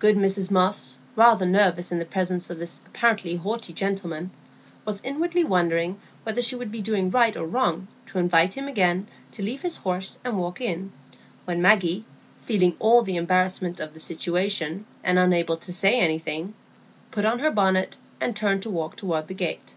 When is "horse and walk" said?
9.76-10.60